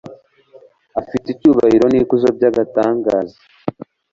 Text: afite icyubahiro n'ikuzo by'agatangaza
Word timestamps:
afite 1.01 1.25
icyubahiro 1.31 1.85
n'ikuzo 1.89 2.27
by'agatangaza 2.37 3.37